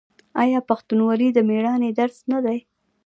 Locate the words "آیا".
0.41-0.59